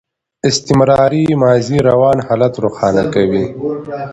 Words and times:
استمراري 0.49 1.23
ماضي 1.41 1.77
روان 1.89 2.17
حالت 2.27 2.53
روښانه 2.63 3.03
کوي. 3.13 3.45